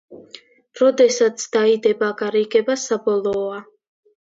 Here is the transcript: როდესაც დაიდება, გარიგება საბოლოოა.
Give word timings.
როდესაც 0.79 1.47
დაიდება, 1.57 2.13
გარიგება 2.25 2.81
საბოლოოა. 2.89 3.67